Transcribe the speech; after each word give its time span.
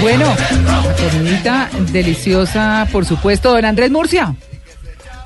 Bueno, 0.00 0.26
comidita 1.10 1.70
deliciosa, 1.92 2.86
por 2.92 3.04
supuesto. 3.04 3.52
Don 3.52 3.64
Andrés 3.64 3.90
Murcia. 3.90 4.34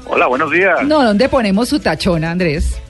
Hola, 0.07 0.27
buenos 0.27 0.51
días. 0.51 0.85
No, 0.87 1.03
¿dónde 1.03 1.29
ponemos 1.29 1.69
su 1.69 1.81
tachona, 1.81 2.31
Andrés? 2.31 2.81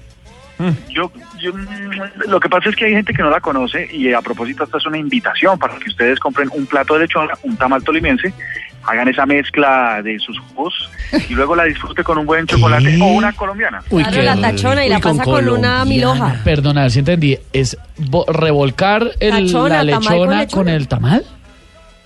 Yo, 0.91 1.11
yo, 1.41 1.55
mm, 1.55 2.29
lo 2.29 2.41
que 2.41 2.49
pasa 2.49 2.69
es 2.69 2.77
que 2.77 2.87
hay 2.87 2.93
gente 2.93 3.13
que 3.13 3.23
no 3.23 3.31
la 3.31 3.41
conoce 3.41 3.89
y 3.93 4.13
a 4.13 4.21
propósito 4.21 4.65
esta 4.65 4.79
es 4.79 4.87
una 4.87 4.99
invitación 4.99 5.59
para 5.59 5.79
que 5.79 5.89
ustedes 5.89 6.19
compren 6.19 6.51
un 6.53 6.67
plato 6.67 6.95
de 6.95 7.01
lechona, 7.01 7.35
un 7.43 7.57
tamal 7.57 7.83
tolimense, 7.85 8.33
hagan 8.89 9.09
esa 9.09 9.27
mezcla 9.27 10.01
de 10.03 10.19
sus 10.19 10.39
jugos 10.41 10.73
y 11.29 11.35
luego 11.35 11.55
la 11.55 11.65
disfrute 11.65 12.03
con 12.03 12.17
un 12.19 12.27
buen 12.27 12.47
chocolate 12.47 12.97
o 13.01 13.07
una 13.07 13.33
colombiana. 13.33 13.83
Uy, 13.91 14.03
Claro, 14.03 14.17
qué 14.17 14.23
la 14.23 14.37
tachona 14.37 14.87
y 14.87 14.89
la 14.89 14.97
Uy, 14.97 15.03
con 15.03 15.17
pasa 15.19 15.31
con 15.31 15.49
una 15.49 15.85
milhoja. 15.85 16.37
Perdona, 16.45 16.89
si 16.91 17.01
entendí. 17.01 17.39
¿Es 17.53 17.77
revolcar 18.29 19.11
el, 19.21 19.47
Tachona, 19.47 19.83
la 19.85 19.93
tamal 19.93 20.07
con 20.09 20.29
lechona 20.29 20.39
lechona. 20.41 20.47
con 20.65 20.69
el 20.69 20.89
tamal? 20.89 21.25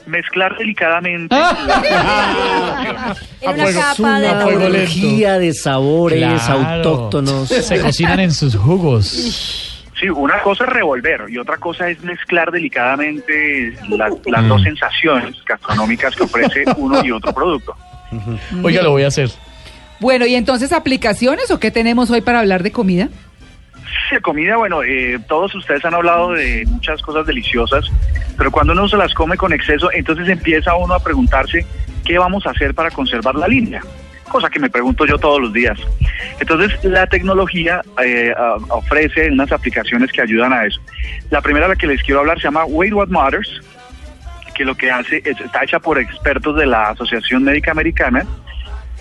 Mezclar 0.06 0.56
delicadamente. 0.58 1.34
Ah. 1.38 3.14
En 3.40 3.50
una 3.60 3.72
capa 3.72 4.20
de 4.20 4.28
a 4.28 4.40
fuego 4.40 4.58
lento. 4.60 4.76
Analogía 4.76 5.38
de 5.38 5.52
sabores 5.52 6.18
Claro. 6.42 6.66
autóctonos. 6.76 7.48
Se 7.48 7.80
cocinan 7.80 8.20
en 8.20 8.32
sus 8.32 8.54
jugos. 8.56 9.71
Sí, 10.02 10.08
una 10.10 10.40
cosa 10.40 10.64
es 10.64 10.70
revolver 10.70 11.26
y 11.28 11.38
otra 11.38 11.58
cosa 11.58 11.88
es 11.88 12.02
mezclar 12.02 12.50
delicadamente 12.50 13.72
la- 13.88 14.08
Mm. 14.10 14.16
las 14.26 14.48
dos 14.48 14.60
sensaciones 14.64 15.36
gastronómicas 15.46 16.16
que 16.16 16.24
ofrece 16.24 16.64
uno 16.76 17.04
y 17.04 17.12
otro 17.12 17.32
producto. 17.32 17.76
Oiga, 18.64 18.82
lo 18.82 18.90
voy 18.90 19.04
a 19.04 19.06
hacer. 19.06 19.30
Bueno, 20.00 20.26
¿y 20.26 20.34
entonces 20.34 20.72
aplicaciones 20.72 21.52
o 21.52 21.60
qué 21.60 21.70
tenemos 21.70 22.10
hoy 22.10 22.20
para 22.20 22.40
hablar 22.40 22.64
de 22.64 22.72
comida? 22.72 23.08
De 24.10 24.20
comida, 24.20 24.56
bueno, 24.56 24.82
eh, 24.82 25.20
todos 25.28 25.54
ustedes 25.54 25.84
han 25.84 25.94
hablado 25.94 26.32
de 26.32 26.64
muchas 26.66 27.00
cosas 27.00 27.24
deliciosas, 27.24 27.84
pero 28.36 28.50
cuando 28.50 28.72
uno 28.72 28.88
se 28.88 28.96
las 28.96 29.14
come 29.14 29.36
con 29.36 29.52
exceso, 29.52 29.90
entonces 29.92 30.28
empieza 30.28 30.74
uno 30.74 30.94
a 30.94 30.98
preguntarse 31.00 31.64
qué 32.04 32.18
vamos 32.18 32.44
a 32.46 32.50
hacer 32.50 32.74
para 32.74 32.90
conservar 32.90 33.36
la 33.36 33.46
línea, 33.46 33.82
cosa 34.30 34.48
que 34.50 34.58
me 34.60 34.70
pregunto 34.70 35.04
yo 35.06 35.18
todos 35.18 35.40
los 35.40 35.52
días. 35.52 35.78
Entonces, 36.40 36.82
la 36.84 37.06
tecnología 37.06 37.82
eh, 38.02 38.32
a- 38.36 38.56
ofrece 38.74 39.30
unas 39.30 39.52
aplicaciones 39.52 40.10
que 40.12 40.22
ayudan 40.22 40.52
a 40.52 40.64
eso. 40.66 40.80
La 41.30 41.40
primera 41.40 41.66
de 41.66 41.74
la 41.74 41.76
que 41.78 41.86
les 41.86 42.02
quiero 42.02 42.20
hablar 42.20 42.38
se 42.38 42.44
llama 42.44 42.64
Weight 42.64 42.92
What 42.94 43.08
Matters, 43.08 43.60
que 44.54 44.64
lo 44.64 44.74
que 44.74 44.90
hace 44.90 45.22
es, 45.24 45.40
está 45.40 45.64
hecha 45.64 45.78
por 45.80 45.98
expertos 45.98 46.56
de 46.56 46.66
la 46.66 46.90
Asociación 46.90 47.42
Médica 47.44 47.70
Americana, 47.70 48.24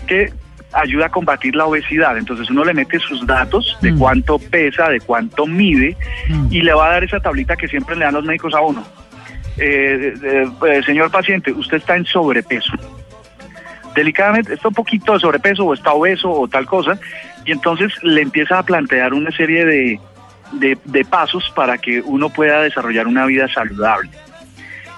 que 0.08 0.32
ayuda 0.74 1.08
a 1.08 1.10
combatir 1.10 1.56
la 1.56 1.66
obesidad. 1.66 2.18
Entonces 2.18 2.50
uno 2.50 2.64
le 2.64 2.74
mete 2.74 2.98
sus 3.00 3.26
datos 3.28 3.78
de 3.82 3.92
Mm. 3.92 4.00
cuánto 4.00 4.40
pesa, 4.40 4.88
de 4.90 5.02
cuánto 5.02 5.46
mide 5.46 5.98
Mm. 6.30 6.48
y 6.50 6.62
le 6.62 6.74
va 6.74 6.88
a 6.88 6.92
dar 6.94 7.04
esa 7.04 7.20
tablita 7.20 7.56
que 7.58 7.68
siempre 7.68 7.96
le 7.98 8.06
dan 8.06 8.14
los 8.14 8.24
médicos 8.24 8.54
a 8.54 8.62
uno. 8.62 8.82
Eh, 9.58 10.14
eh, 10.24 10.48
eh, 10.70 10.82
señor 10.86 11.12
paciente, 11.12 11.52
usted 11.52 11.78
está 11.78 11.98
en 11.98 12.06
sobrepeso. 12.06 12.72
Delicadamente, 13.96 14.54
está 14.54 14.70
un 14.70 14.74
poquito 14.74 15.14
de 15.14 15.20
sobrepeso 15.20 15.66
o 15.66 15.74
está 15.74 15.94
obeso 15.94 16.32
o 16.32 16.48
tal 16.48 16.66
cosa 16.66 16.98
y 17.46 17.52
entonces 17.52 17.92
le 18.04 18.22
empieza 18.22 18.60
a 18.60 18.64
plantear 18.64 19.14
una 19.14 19.32
serie 19.32 19.66
de, 19.66 20.00
de, 20.54 20.78
de 20.86 21.06
pasos 21.06 21.52
para 21.56 21.78
que 21.78 22.02
uno 22.02 22.30
pueda 22.30 22.62
desarrollar 22.62 23.08
una 23.08 23.26
vida 23.26 23.48
saludable. 23.54 24.10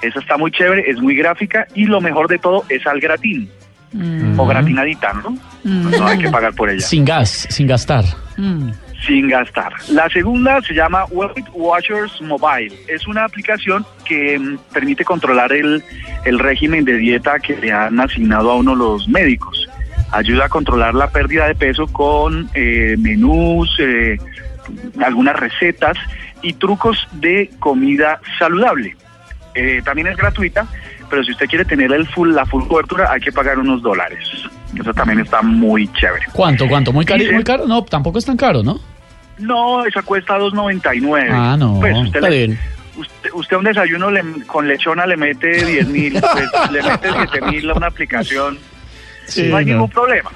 Esa 0.02 0.20
está 0.20 0.38
muy 0.38 0.52
chévere, 0.52 0.90
es 0.90 1.00
muy 1.00 1.16
gráfica 1.16 1.66
y 1.74 1.86
lo 1.86 2.02
mejor 2.02 2.28
de 2.28 2.38
todo 2.38 2.66
es 2.70 2.86
al 2.86 3.00
gratín 3.00 3.50
Mm, 3.94 4.40
o 4.40 4.46
gratinadita, 4.48 5.14
¿no? 5.14 5.38
Mm. 5.64 5.92
No 5.92 6.08
hay 6.08 6.18
que 6.18 6.30
pagar 6.30 6.54
por 6.54 6.70
ella. 6.70 6.82
Sin 6.82 7.06
gas, 7.06 7.48
sin 7.50 7.68
gastar. 7.68 8.04
mm. 8.38 8.70
Sin 9.06 9.28
gastar. 9.28 9.74
La 9.90 10.10
segunda 10.10 10.62
se 10.62 10.74
llama 10.74 11.06
Weight 11.06 11.48
Watchers 11.54 12.22
Mobile. 12.22 12.74
Es 12.88 13.08
una 13.08 13.26
aplicación 13.26 13.86
que 14.06 14.38
mm, 14.40 14.58
permite 14.74 15.04
controlar 15.04 15.52
el, 15.52 15.84
el 16.26 16.40
régimen 16.40 16.86
de 16.86 16.98
dieta 16.98 17.40
que 17.40 17.56
le 17.58 17.72
han 17.72 18.00
asignado 18.00 18.52
a 18.52 18.56
uno 18.56 18.76
los 18.76 19.08
médicos. 19.08 19.68
Ayuda 20.12 20.46
a 20.46 20.50
controlar 20.50 20.94
la 20.94 21.10
pérdida 21.10 21.48
de 21.48 21.56
peso 21.56 21.88
con 21.88 22.50
eh, 22.54 22.96
menús, 23.00 23.76
eh, 23.80 24.18
algunas 25.04 25.36
recetas 25.36 25.98
y 26.42 26.54
trucos 26.54 27.08
de 27.14 27.50
comida 27.60 28.20
saludable. 28.38 28.96
Eh, 29.56 29.82
también 29.84 30.08
es 30.08 30.18
gratuita, 30.18 30.68
pero 31.10 31.24
si 31.24 31.32
usted 31.32 31.48
quiere 31.48 31.66
tener 31.66 31.92
el 31.92 32.08
full, 32.08 32.34
la 32.34 32.46
full 32.46 32.68
cobertura 32.68 33.12
hay 33.12 33.22
que 33.22 33.32
pagar 33.32 33.60
unos 33.60 33.82
dólares. 33.82 34.28
Eso 34.80 34.94
también 34.94 35.20
está 35.20 35.42
muy 35.42 35.88
chévere. 35.94 36.26
¿Cuánto, 36.34 36.68
cuánto? 36.68 36.92
¿Muy 36.92 37.06
caro? 37.06 37.24
¿Muy 37.32 37.44
caro? 37.44 37.68
No, 37.68 37.84
tampoco 37.84 38.18
es 38.18 38.26
tan 38.26 38.38
caro, 38.38 38.64
¿no? 38.64 38.80
No, 39.44 39.86
esa 39.86 40.02
cuesta 40.02 40.38
2.99. 40.38 41.28
Ah, 41.32 41.56
no, 41.58 41.80
Pues 41.80 41.96
usted, 41.98 42.16
Está 42.18 42.30
le- 42.30 42.38
bien. 42.48 42.60
usted, 42.96 43.30
usted 43.34 43.56
a 43.56 43.60
un 43.60 43.66
desayuno 43.66 44.10
le- 44.12 44.46
con 44.48 44.68
lechona 44.68 45.06
le 45.06 45.18
mete 45.18 45.66
10 45.66 45.88
mil, 45.88 46.14
pues, 46.22 46.72
le 46.72 46.82
mete 46.82 47.10
7 47.12 47.42
mil 47.48 47.70
a 47.70 47.74
una 47.74 47.88
aplicación. 47.88 48.58
Sí, 49.26 49.48
no 49.50 49.58
hay 49.58 49.66
no. 49.66 49.74
ningún 49.74 49.90
problema. 49.90 50.32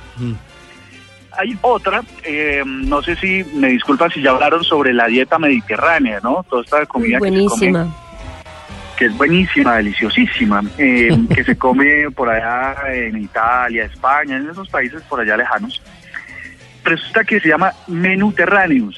Hay 1.39 1.55
otra, 1.61 2.01
eh, 2.23 2.63
no 2.65 3.01
sé 3.03 3.15
si, 3.17 3.43
me 3.53 3.67
disculpan 3.69 4.09
si 4.09 4.21
ya 4.21 4.31
hablaron 4.31 4.63
sobre 4.63 4.91
la 4.93 5.05
dieta 5.05 5.37
mediterránea, 5.37 6.19
¿no? 6.23 6.43
Toda 6.49 6.63
esta 6.63 6.85
comida 6.87 7.19
que 7.19 7.25
se 7.25 7.29
come 7.29 7.47
Buenísima. 7.47 7.95
que 8.97 9.05
es 9.05 9.17
buenísima, 9.17 9.75
deliciosísima, 9.77 10.63
eh, 10.79 11.15
que 11.35 11.43
se 11.43 11.55
come 11.55 12.09
por 12.09 12.29
allá 12.29 12.75
en 12.91 13.17
Italia, 13.21 13.83
España, 13.85 14.37
en 14.37 14.49
esos 14.49 14.67
países 14.69 15.01
por 15.03 15.19
allá 15.19 15.37
lejanos. 15.37 15.79
Resulta 16.87 17.23
que 17.25 17.39
se 17.39 17.49
llama 17.49 17.73
Menuterráneos. 17.87 18.95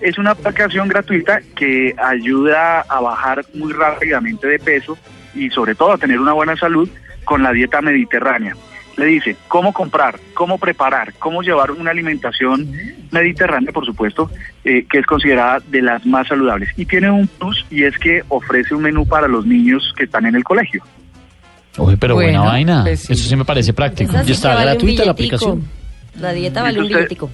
Es 0.00 0.18
una 0.18 0.30
aplicación 0.32 0.88
gratuita 0.88 1.40
que 1.54 1.94
ayuda 2.02 2.80
a 2.80 3.00
bajar 3.00 3.44
muy 3.54 3.72
rápidamente 3.72 4.46
de 4.46 4.58
peso 4.58 4.96
y 5.34 5.50
sobre 5.50 5.74
todo 5.74 5.92
a 5.92 5.98
tener 5.98 6.18
una 6.18 6.32
buena 6.32 6.56
salud 6.56 6.88
con 7.24 7.42
la 7.42 7.52
dieta 7.52 7.80
mediterránea. 7.80 8.56
Le 8.96 9.04
dice 9.06 9.36
cómo 9.46 9.72
comprar, 9.72 10.18
cómo 10.34 10.58
preparar, 10.58 11.12
cómo 11.20 11.42
llevar 11.42 11.70
una 11.70 11.92
alimentación 11.92 12.68
mediterránea, 13.12 13.70
por 13.70 13.86
supuesto, 13.86 14.28
eh, 14.64 14.84
que 14.90 14.98
es 14.98 15.06
considerada 15.06 15.60
de 15.68 15.82
las 15.82 16.04
más 16.04 16.26
saludables. 16.26 16.70
Y 16.76 16.84
tiene 16.86 17.08
un 17.08 17.28
plus 17.28 17.64
y 17.70 17.84
es 17.84 17.96
que 17.98 18.22
ofrece 18.28 18.74
un 18.74 18.82
menú 18.82 19.06
para 19.06 19.28
los 19.28 19.46
niños 19.46 19.92
que 19.96 20.04
están 20.04 20.26
en 20.26 20.34
el 20.34 20.42
colegio. 20.42 20.82
Oye, 21.76 21.96
pero 21.96 22.14
buena 22.14 22.40
Bueno, 22.40 22.50
vaina. 22.52 22.82
pues 22.82 23.00
sí. 23.02 23.12
Eso 23.12 23.28
sí 23.28 23.36
me 23.36 23.44
parece 23.44 23.72
práctico. 23.72 24.12
Y 24.26 24.32
está 24.32 24.54
vale 24.54 24.70
gratuita 24.72 25.04
la 25.04 25.12
aplicación. 25.12 25.62
La 26.20 26.32
dieta 26.32 26.62
vale 26.62 26.80
un 26.80 26.86
Usted-. 26.86 27.28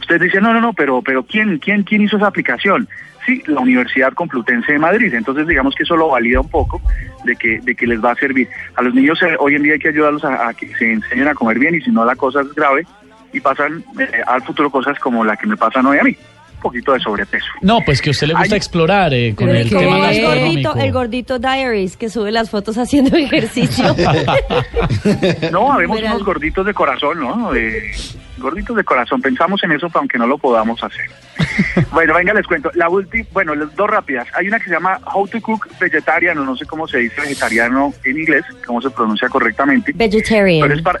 Usted 0.00 0.20
dice, 0.20 0.40
no, 0.40 0.52
no, 0.52 0.60
no, 0.60 0.72
pero, 0.72 1.02
pero 1.02 1.22
¿quién, 1.22 1.58
quién, 1.58 1.82
quién 1.84 2.02
hizo 2.02 2.16
esa 2.16 2.26
aplicación? 2.26 2.88
Sí, 3.26 3.42
la 3.46 3.60
Universidad 3.60 4.12
Complutense 4.12 4.72
de 4.72 4.78
Madrid. 4.78 5.12
Entonces, 5.14 5.46
digamos 5.46 5.74
que 5.74 5.82
eso 5.84 5.96
lo 5.96 6.08
valida 6.08 6.40
un 6.40 6.48
poco 6.48 6.80
de 7.24 7.36
que, 7.36 7.60
de 7.60 7.74
que 7.74 7.86
les 7.86 8.02
va 8.02 8.12
a 8.12 8.16
servir. 8.16 8.48
A 8.76 8.82
los 8.82 8.94
niños 8.94 9.22
eh, 9.22 9.36
hoy 9.38 9.54
en 9.54 9.62
día 9.62 9.74
hay 9.74 9.78
que 9.78 9.90
ayudarlos 9.90 10.24
a, 10.24 10.48
a 10.48 10.54
que 10.54 10.74
se 10.74 10.92
enseñen 10.92 11.28
a 11.28 11.34
comer 11.34 11.58
bien 11.58 11.74
y 11.74 11.80
si 11.80 11.90
no 11.90 12.04
la 12.04 12.16
cosa 12.16 12.40
es 12.40 12.52
grave 12.54 12.86
y 13.32 13.40
pasan 13.40 13.84
eh, 13.98 14.22
al 14.26 14.42
futuro 14.42 14.70
cosas 14.70 14.98
como 14.98 15.24
la 15.24 15.36
que 15.36 15.46
me 15.46 15.56
pasan 15.56 15.86
hoy 15.86 15.98
a 15.98 16.02
mí. 16.02 16.16
Un 16.60 16.62
poquito 16.62 16.92
de 16.92 17.00
sobrepeso. 17.00 17.46
No, 17.62 17.78
pues 17.86 18.02
que 18.02 18.10
a 18.10 18.12
usted 18.12 18.26
le 18.26 18.34
gusta 18.34 18.54
Ay. 18.54 18.58
explorar 18.58 19.14
eh, 19.14 19.34
con 19.34 19.48
el 19.48 19.66
tema 19.70 20.10
el 20.12 20.22
gordito, 20.26 20.76
el 20.76 20.92
gordito 20.92 21.38
Diaries 21.38 21.96
que 21.96 22.10
sube 22.10 22.30
las 22.30 22.50
fotos 22.50 22.76
haciendo 22.76 23.16
ejercicio. 23.16 23.96
No, 25.50 25.72
habemos 25.72 25.96
Verán. 25.96 26.12
unos 26.12 26.24
gorditos 26.24 26.66
de 26.66 26.74
corazón, 26.74 27.20
¿no? 27.20 27.54
Eh, 27.54 27.90
gorditos 28.38 28.76
de 28.76 28.84
corazón. 28.84 29.20
Pensamos 29.22 29.62
en 29.64 29.72
eso, 29.72 29.88
aunque 29.94 30.18
no 30.18 30.26
lo 30.26 30.38
podamos 30.38 30.82
hacer. 30.82 31.06
bueno, 31.92 32.14
venga, 32.14 32.34
les 32.34 32.46
cuento. 32.46 32.70
La 32.74 32.88
última, 32.88 33.24
bueno, 33.32 33.54
las 33.54 33.74
dos 33.74 33.88
rápidas. 33.88 34.26
Hay 34.34 34.48
una 34.48 34.58
que 34.58 34.66
se 34.66 34.72
llama 34.72 35.00
How 35.14 35.26
to 35.28 35.40
Cook 35.40 35.66
Vegetarian, 35.80 36.36
o 36.38 36.44
no 36.44 36.56
sé 36.56 36.66
cómo 36.66 36.86
se 36.86 36.98
dice 36.98 37.20
vegetariano 37.20 37.92
en 38.04 38.18
inglés, 38.18 38.44
cómo 38.66 38.80
se 38.82 38.90
pronuncia 38.90 39.28
correctamente. 39.28 39.94
Pero 39.96 40.18
es 40.18 40.30
Vegetarian. 40.30 40.82
para... 40.82 41.00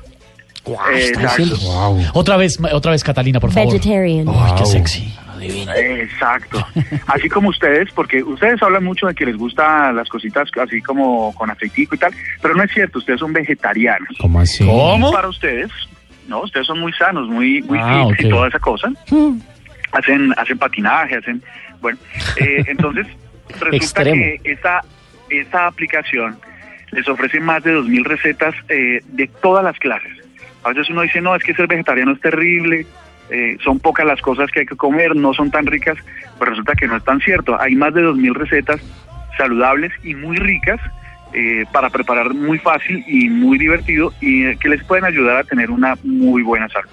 Eh, 0.66 0.98
está 0.98 1.22
exacto. 1.22 1.42
diciendo. 1.42 2.10
Otra 2.12 2.36
vez, 2.36 2.58
otra 2.72 2.92
vez, 2.92 3.02
Catalina, 3.02 3.40
por 3.40 3.50
favor. 3.50 3.72
Vegetarian. 3.72 4.28
Ay, 4.28 4.52
qué 4.58 4.66
sexy. 4.66 5.14
Exacto. 5.42 6.66
Así 7.06 7.28
como 7.28 7.48
ustedes, 7.48 7.90
porque 7.92 8.22
ustedes 8.22 8.62
hablan 8.62 8.84
mucho 8.84 9.06
de 9.06 9.14
que 9.14 9.26
les 9.26 9.36
gustan 9.36 9.96
las 9.96 10.08
cositas 10.08 10.48
así 10.62 10.80
como 10.80 11.34
con 11.34 11.50
aceitico 11.50 11.94
y 11.94 11.98
tal, 11.98 12.12
pero 12.40 12.54
no 12.54 12.62
es 12.62 12.70
cierto, 12.72 12.98
ustedes 12.98 13.20
son 13.20 13.32
vegetarianos. 13.32 14.16
¿Cómo 14.18 14.40
así? 14.40 14.64
¿Cómo? 14.64 15.12
Para 15.12 15.28
ustedes, 15.28 15.70
no, 16.28 16.42
ustedes 16.42 16.66
son 16.66 16.80
muy 16.80 16.92
sanos, 16.92 17.28
muy, 17.28 17.62
muy 17.62 17.78
Ah, 17.80 18.06
fit 18.16 18.26
y 18.26 18.28
toda 18.30 18.48
esa 18.48 18.58
cosa. 18.58 18.92
Hacen, 19.92 20.32
hacen 20.36 20.58
patinaje, 20.58 21.16
hacen, 21.16 21.42
bueno, 21.80 21.98
eh, 22.36 22.64
entonces 22.68 23.06
resulta 23.58 24.04
que 24.04 24.40
esta, 24.44 24.80
esta 25.28 25.66
aplicación 25.66 26.38
les 26.92 27.08
ofrece 27.08 27.40
más 27.40 27.62
de 27.62 27.76
2.000 27.76 28.04
recetas 28.04 28.54
eh, 28.68 29.00
de 29.04 29.28
todas 29.40 29.64
las 29.64 29.78
clases. 29.78 30.12
A 30.62 30.70
veces 30.70 30.90
uno 30.90 31.02
dice, 31.02 31.20
no, 31.20 31.34
es 31.34 31.42
que 31.42 31.54
ser 31.54 31.66
vegetariano 31.66 32.12
es 32.12 32.20
terrible, 32.20 32.86
eh, 33.30 33.56
son 33.62 33.78
pocas 33.78 34.06
las 34.06 34.20
cosas 34.20 34.50
que 34.50 34.60
hay 34.60 34.66
que 34.66 34.76
comer, 34.76 35.14
no 35.14 35.32
son 35.34 35.50
tan 35.50 35.66
ricas, 35.66 35.96
pues 36.38 36.50
resulta 36.50 36.74
que 36.74 36.86
no 36.86 36.96
es 36.96 37.04
tan 37.04 37.20
cierto. 37.20 37.60
Hay 37.60 37.76
más 37.76 37.94
de 37.94 38.02
2.000 38.02 38.34
recetas 38.34 38.80
saludables 39.36 39.92
y 40.02 40.14
muy 40.14 40.36
ricas 40.36 40.80
eh, 41.32 41.64
para 41.72 41.90
preparar 41.90 42.34
muy 42.34 42.58
fácil 42.58 43.04
y 43.06 43.28
muy 43.28 43.56
divertido 43.56 44.12
y 44.20 44.46
eh, 44.46 44.58
que 44.60 44.68
les 44.68 44.82
pueden 44.82 45.04
ayudar 45.04 45.36
a 45.36 45.44
tener 45.44 45.70
una 45.70 45.96
muy 46.02 46.42
buena 46.42 46.68
salud. 46.68 46.90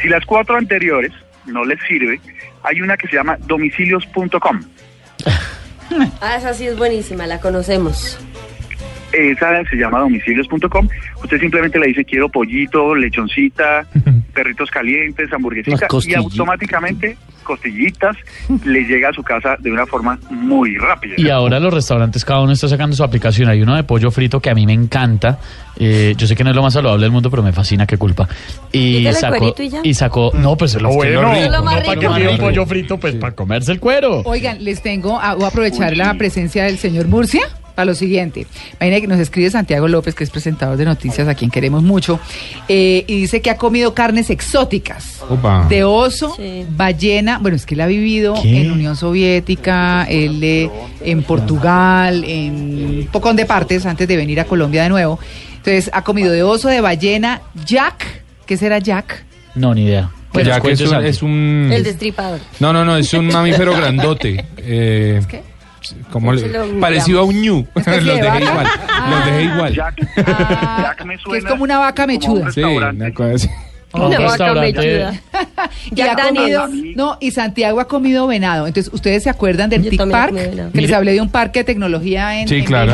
Si 0.00 0.08
las 0.08 0.24
cuatro 0.24 0.56
anteriores 0.56 1.12
no 1.46 1.64
les 1.64 1.80
sirve, 1.88 2.20
hay 2.62 2.80
una 2.80 2.96
que 2.96 3.08
se 3.08 3.16
llama 3.16 3.36
domicilios.com. 3.46 4.60
Ah, 6.22 6.36
esa 6.36 6.54
sí 6.54 6.66
es 6.66 6.78
buenísima, 6.78 7.26
la 7.26 7.38
conocemos. 7.38 8.18
Esa 9.12 9.62
se 9.64 9.76
llama 9.76 9.98
domicilios.com. 9.98 10.88
Usted 11.22 11.38
simplemente 11.38 11.78
le 11.78 11.88
dice 11.88 12.02
quiero 12.02 12.30
pollito, 12.30 12.94
lechoncita, 12.94 13.84
perritos 14.32 14.70
calientes, 14.70 15.32
hamburguesitas 15.32 15.88
y 16.06 16.14
automáticamente 16.14 17.16
costillitas 17.42 18.16
le 18.64 18.82
llega 18.84 19.08
a 19.08 19.12
su 19.12 19.22
casa 19.22 19.56
de 19.58 19.72
una 19.72 19.84
forma 19.84 20.18
muy 20.30 20.76
rápida. 20.78 21.14
Y 21.16 21.28
ahora 21.28 21.58
los 21.58 21.74
restaurantes, 21.74 22.24
cada 22.24 22.40
uno 22.40 22.52
está 22.52 22.68
sacando 22.68 22.94
su 22.94 23.02
aplicación. 23.02 23.48
Hay 23.48 23.60
uno 23.62 23.74
de 23.74 23.82
pollo 23.82 24.10
frito 24.12 24.40
que 24.40 24.48
a 24.50 24.54
mí 24.54 24.64
me 24.64 24.72
encanta. 24.72 25.38
Eh, 25.76 26.14
yo 26.16 26.26
sé 26.26 26.36
que 26.36 26.44
no 26.44 26.50
es 26.50 26.56
lo 26.56 26.62
más 26.62 26.72
saludable 26.74 27.02
del 27.04 27.10
mundo, 27.12 27.30
pero 27.30 27.42
me 27.42 27.52
fascina, 27.52 27.86
qué 27.86 27.96
culpa. 27.98 28.28
Y 28.70 29.04
sacó, 29.12 29.54
y 29.58 29.68
ya. 29.68 29.80
y 29.82 29.94
sacó, 29.94 30.30
no, 30.34 30.56
pues 30.56 30.74
es 30.76 30.82
lo 30.82 30.90
que 30.90 30.94
bueno. 30.94 31.20
rico, 31.32 31.32
Es 31.32 31.50
lo 31.50 31.62
más 31.64 31.80
no. 31.80 31.84
¿Para 31.86 32.14
pide 32.14 32.28
un 32.28 32.38
pollo 32.38 32.66
frito? 32.66 32.98
Pues 32.98 33.14
para 33.16 33.34
comerse 33.34 33.72
el 33.72 33.80
cuero. 33.80 34.22
Oigan, 34.24 34.62
les 34.62 34.80
tengo, 34.82 35.20
a- 35.20 35.34
voy 35.34 35.44
a 35.44 35.48
aprovechar 35.48 35.96
la 35.96 36.14
presencia 36.14 36.64
del 36.64 36.78
señor 36.78 37.08
Murcia 37.08 37.42
para 37.74 37.86
lo 37.86 37.94
siguiente. 37.94 38.46
Imagina 38.80 39.00
que 39.00 39.06
nos 39.06 39.18
escribe 39.18 39.50
Santiago 39.50 39.88
López, 39.88 40.14
que 40.14 40.24
es 40.24 40.30
presentador 40.30 40.76
de 40.76 40.84
noticias, 40.84 41.26
a 41.28 41.34
quien 41.34 41.50
queremos 41.50 41.82
mucho, 41.82 42.20
eh, 42.68 43.04
y 43.06 43.20
dice 43.20 43.40
que 43.40 43.50
ha 43.50 43.56
comido 43.56 43.94
carnes 43.94 44.30
exóticas. 44.30 45.20
Opa. 45.28 45.66
De 45.68 45.84
oso, 45.84 46.34
Sí. 46.36 46.64
ballena, 46.70 47.38
bueno, 47.38 47.56
es 47.56 47.66
que 47.66 47.74
él 47.74 47.80
ha 47.80 47.86
vivido 47.86 48.34
¿Qué? 48.42 48.62
en 48.62 48.72
Unión 48.72 48.96
Soviética, 48.96 50.04
él 50.08 50.42
eh, 50.42 50.70
en 51.04 51.22
Portugal, 51.22 52.24
en 52.24 52.54
un 53.00 53.08
poco 53.10 53.32
de 53.32 53.44
partes 53.46 53.86
antes 53.86 54.06
de 54.06 54.16
venir 54.16 54.40
a 54.40 54.44
Colombia 54.44 54.82
de 54.82 54.88
nuevo. 54.88 55.18
Entonces, 55.56 55.90
ha 55.92 56.02
comido 56.02 56.32
de 56.32 56.42
oso, 56.42 56.68
de 56.68 56.80
ballena, 56.80 57.40
jack, 57.64 58.22
¿qué 58.46 58.56
será 58.56 58.78
jack? 58.78 59.24
No, 59.54 59.74
ni 59.74 59.84
idea. 59.84 60.10
Pues 60.32 60.46
ya 60.46 60.60
que 60.60 60.72
es 60.72 61.22
un, 61.22 61.68
es 61.70 61.76
El 61.76 61.84
destripador. 61.84 62.40
No, 62.58 62.72
no, 62.72 62.84
no, 62.84 62.96
es 62.96 63.12
un 63.14 63.26
mamífero 63.28 63.76
grandote. 63.76 64.44
Eh, 64.64 65.20
qué? 65.28 65.42
¿Cómo 66.10 66.32
le- 66.32 66.40
Se 66.42 66.48
lo 66.48 66.80
parecido 66.80 67.20
a 67.20 67.24
un 67.24 67.40
ñu. 67.42 67.66
Los 67.74 67.86
¿Especie 67.86 68.12
de 68.14 68.22
dejé 68.22 68.42
igual. 68.44 68.66
Los 69.10 69.24
dejé 69.26 69.42
igual. 69.44 69.74
Jack, 69.74 69.94
Ah, 70.26 70.78
Jack 70.82 71.04
me 71.04 71.16
que 71.16 71.22
suena 71.22 71.38
es 71.38 71.44
como 71.52 71.64
una 71.64 71.78
vaca 71.78 72.02
como 72.04 72.14
un 72.14 72.20
mechuda. 72.20 72.52
Sí, 72.52 72.62
una 72.62 73.12
cosa 73.12 73.34
así. 73.34 73.48
Un 73.94 74.02
Una 74.04 74.18
vaca 74.20 74.54
mechuda. 74.54 75.12
Y 75.90 75.94
Jack 75.96 76.18
ha 76.18 76.24
Daniels. 76.24 76.58
comido, 76.62 76.92
no, 76.96 77.18
y 77.20 77.30
Santiago 77.30 77.78
ha 77.80 77.86
comido 77.88 78.26
venado. 78.26 78.66
Entonces, 78.66 78.92
¿ustedes 78.92 79.22
se 79.24 79.30
acuerdan 79.30 79.68
del 79.68 79.82
Yo 79.82 79.90
TIC 79.90 80.10
Park? 80.10 80.34
Que 80.72 80.80
les 80.80 80.92
hablé 80.92 81.12
de 81.12 81.20
un 81.20 81.28
parque 81.28 81.60
de 81.60 81.64
tecnología 81.64 82.40
en, 82.40 82.48
Sí, 82.48 82.56
en 82.56 82.64
claro. 82.64 82.92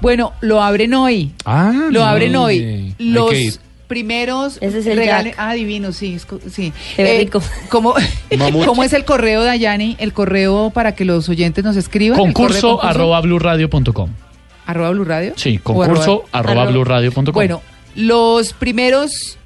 Bueno, 0.00 0.32
lo 0.40 0.62
abren 0.62 0.94
hoy. 0.94 1.32
Ah, 1.44 1.88
Lo 1.90 2.04
abren 2.04 2.34
hoy. 2.36 2.58
hay 2.58 2.94
que 2.96 3.04
Los 3.04 3.34
ir. 3.34 3.54
Primeros 3.90 4.56
Ese 4.62 4.78
es 4.78 4.86
el 4.86 4.96
regales. 4.96 5.32
Jack. 5.36 5.44
Ah, 5.44 5.52
divino, 5.52 5.90
sí. 5.92 6.14
es 6.14 6.26
sí. 6.50 6.72
Ve 6.96 7.18
rico. 7.18 7.42
¿cómo, 7.68 7.94
Mamut. 8.38 8.64
¿Cómo 8.64 8.84
es 8.84 8.92
el 8.94 9.04
correo, 9.04 9.42
Dayani? 9.44 9.96
El 9.98 10.12
correo 10.12 10.70
para 10.70 10.94
que 10.94 11.04
los 11.04 11.28
oyentes 11.28 11.64
nos 11.64 11.76
escriban. 11.76 12.16
Concurso 12.18 12.76
correo 12.78 12.90
arroba 12.90 13.20
blurradio.com. 13.20 14.10
arroba 14.64 14.90
Blue 14.90 15.04
Radio. 15.04 15.32
Sí, 15.36 15.58
concurso 15.58 16.24
arroba 16.32 16.62
arroba- 16.62 16.70
blurradio.com. 16.70 17.34
Bueno, 17.34 17.60
los 17.96 18.52
primeros 18.52 19.36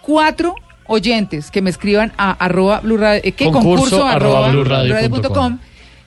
cuatro 0.00 0.54
oyentes 0.86 1.50
que 1.50 1.60
me 1.60 1.70
escriban 1.70 2.12
a 2.16 2.30
arroba 2.32 2.80
Blue 2.80 2.96
Radio, 2.96 3.20
eh, 3.24 3.32
¿qué? 3.32 3.50
Concurso 3.50 4.06
arroba 4.06 4.48
blurradio 4.48 4.84
blurradio 4.84 5.10
punto 5.10 5.28
punto 5.28 5.40
com, 5.40 5.58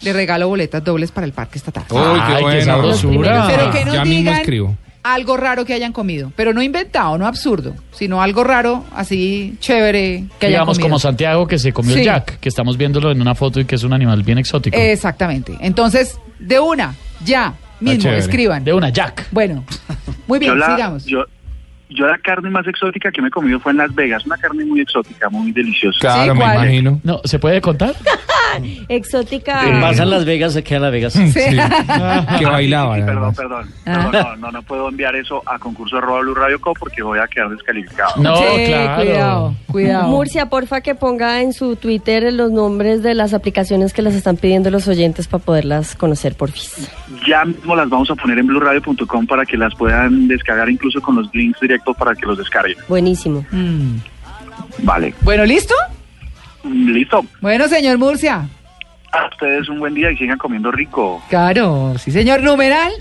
le 0.02 0.14
regalo 0.14 0.48
boletas 0.48 0.84
dobles 0.84 1.12
para 1.12 1.28
el 1.28 1.34
parque 1.34 1.58
esta 1.58 1.72
tarde. 1.72 1.88
Uy, 1.92 2.00
qué 2.02 2.34
Ay, 2.34 2.46
qué 2.58 2.62
sabrosura. 2.66 3.48
Pero 3.48 3.72
que 3.72 3.86
nos 3.86 3.94
ya 3.96 4.04
mismo 4.06 4.20
digan 4.20 4.36
escribo. 4.40 4.76
Algo 5.04 5.38
raro 5.38 5.66
que 5.66 5.74
hayan 5.74 5.94
comido, 5.94 6.32
pero 6.36 6.54
no 6.54 6.62
inventado, 6.62 7.18
no 7.18 7.26
absurdo, 7.28 7.74
sino 7.92 8.22
algo 8.22 8.44
raro, 8.44 8.86
así 8.96 9.56
chévere 9.60 10.26
que 10.40 10.46
hayan 10.48 10.52
Digamos 10.60 10.78
comido. 10.78 10.90
como 10.90 11.00
Santiago 11.00 11.48
que 11.48 11.58
se 11.60 11.74
comió 11.74 11.94
Sí. 11.94 12.00
el 12.00 12.06
Jack, 12.06 12.40
que 12.40 12.50
estamos 12.50 12.78
viéndolo 12.78 13.12
en 13.12 13.20
una 13.22 13.34
foto 13.36 13.60
y 13.60 13.66
que 13.66 13.76
es 13.76 13.84
un 13.84 13.94
animal 13.94 14.24
bien 14.24 14.38
exótico. 14.38 14.78
Exactamente. 14.78 15.58
Entonces, 15.62 16.20
de 16.40 16.60
una, 16.60 16.96
ya, 17.26 17.54
mismo, 17.80 18.02
chévere. 18.04 18.20
escriban. 18.20 18.64
De 18.64 18.74
una 18.74 18.90
Jack. 18.90 19.28
Bueno, 19.32 19.64
muy 20.28 20.40
bien, 20.40 20.52
yo 20.52 20.56
la, 20.56 20.76
sigamos. 20.76 21.06
Yo, 21.06 21.26
yo 21.90 22.06
la 22.08 22.18
carne 22.20 22.50
más 22.50 22.68
exótica 22.68 23.12
que 23.12 23.22
me 23.22 23.28
he 23.30 23.32
comido 23.32 23.60
fue 23.60 23.72
en 23.72 23.80
Las 23.80 23.94
Vegas, 23.96 24.26
una 24.26 24.38
carne 24.38 24.64
muy 24.66 24.82
exótica, 24.82 25.30
muy 25.30 25.52
deliciosa. 25.52 25.98
Claro, 26.00 26.36
me 26.36 26.44
imagino. 26.46 27.00
No, 27.04 27.22
¿se 27.26 27.40
puede 27.40 27.60
contar? 27.60 27.96
Exótica. 28.90 29.62
Que 29.66 29.72
pasa 29.80 30.04
en 30.04 30.10
Las 30.10 30.26
Vegas, 30.26 30.54
se 30.54 30.64
queda 30.64 30.78
en 30.78 30.82
Las 30.84 30.92
Vegas. 30.92 31.14
Sí. 31.14 31.32
Sí. 31.32 31.40
que 32.40 32.46
bailaba. 32.46 32.96
Sí, 32.96 33.02
sí, 33.02 33.06
perdón, 33.08 33.36
perdón. 33.36 33.70
Ah. 33.86 34.10
No, 34.12 34.24
no, 34.24 34.36
no, 34.38 34.52
no 34.52 34.62
puedo 34.64 34.90
enviar 34.90 35.16
eso 35.16 35.42
a 35.46 35.58
concurso 35.60 35.98
arroba 35.98 36.22
Blue 36.22 36.36
Radio 36.36 36.60
Co 36.60 36.74
porque 36.74 37.02
voy 37.04 37.20
a 37.20 37.28
quedar 37.28 37.50
descalificado. 37.50 38.12
No, 38.22 38.36
Sí, 38.38 38.66
claro. 38.66 39.02
Cuidado, 39.02 39.56
cuidado. 39.68 40.08
Murcia, 40.08 40.46
porfa, 40.48 40.82
que 40.82 40.96
ponga 40.96 41.42
en 41.42 41.54
su 41.54 41.76
Twitter 41.76 42.32
los 42.34 42.52
nombres 42.52 43.04
de 43.04 43.14
las 43.14 43.34
aplicaciones 43.34 43.94
que 43.94 44.02
las 44.02 44.16
están 44.16 44.38
pidiendo 44.38 44.70
los 44.72 44.88
oyentes 44.88 45.28
para 45.28 45.44
poderlas 45.44 45.96
conocer, 45.96 46.36
porfis. 46.36 46.90
Ya 47.28 47.46
mismo 47.46 47.76
las 47.76 47.90
vamos 47.90 48.10
a 48.10 48.16
poner 48.16 48.40
en 48.40 48.48
blueradio.com 48.48 49.28
para 49.28 49.46
que 49.46 49.58
las 49.58 49.74
puedan 49.76 50.28
descargar 50.28 50.70
incluso 50.70 51.02
con 51.02 51.16
los 51.16 51.34
links 51.34 51.60
directos 51.60 51.96
para 51.98 52.16
que 52.16 52.26
los 52.26 52.38
descarguen. 52.38 52.78
Buenísimo. 52.88 53.46
Mm. 53.52 53.98
Vale. 54.84 55.14
Bueno, 55.22 55.46
¿listo? 55.46 55.76
Listo. 56.64 57.26
Bueno, 57.42 57.68
señor 57.68 57.98
Murcia. 57.98 58.48
A 59.12 59.28
ustedes 59.28 59.68
un 59.68 59.80
buen 59.80 59.94
día 59.94 60.12
y 60.12 60.18
sigan 60.18 60.38
comiendo 60.38 60.72
rico. 60.72 61.22
Claro, 61.30 61.94
sí, 61.98 62.12
señor 62.12 62.42
numeral. 62.44 62.92